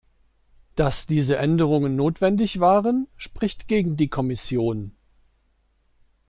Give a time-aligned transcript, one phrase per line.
[0.73, 4.93] dass diese Änderungen notwendig waren, spricht gegen die Kommission.